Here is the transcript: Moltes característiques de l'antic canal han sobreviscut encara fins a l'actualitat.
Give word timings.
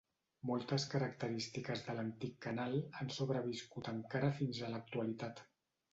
Moltes 0.49 0.85
característiques 0.93 1.83
de 1.89 1.95
l'antic 1.99 2.33
canal 2.47 2.79
han 3.01 3.13
sobreviscut 3.19 3.91
encara 3.95 4.33
fins 4.41 4.63
a 4.63 4.73
l'actualitat. 4.77 5.45